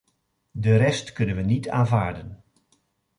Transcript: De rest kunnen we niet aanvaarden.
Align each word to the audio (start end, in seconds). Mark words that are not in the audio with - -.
De 0.51 0.75
rest 0.77 1.13
kunnen 1.13 1.35
we 1.35 1.41
niet 1.41 1.69
aanvaarden. 1.69 2.43